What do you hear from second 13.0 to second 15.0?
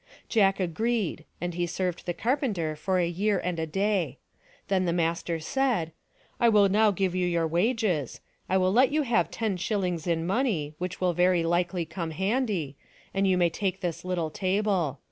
and you may take this little table.